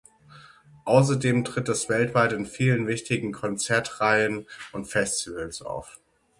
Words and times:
Außerdem 0.85 1.45
tritt 1.45 1.69
es 1.69 1.87
weltweit 1.87 2.33
in 2.33 2.47
vielen 2.47 2.87
wichtigen 2.87 3.31
Konzertreihen 3.33 4.47
und 4.71 4.85
Festivals 4.85 5.61
auf. 5.61 5.99